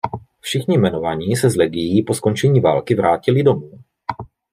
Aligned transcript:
Všichni 0.39 0.77
jmenovaní 0.77 1.35
se 1.35 1.49
z 1.49 1.55
legií 1.55 2.03
po 2.03 2.13
skončení 2.13 2.59
války 2.59 2.95
vrátili 2.95 3.43
domů. 3.43 3.79